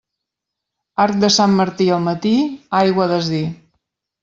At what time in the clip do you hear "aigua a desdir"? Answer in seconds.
2.83-3.45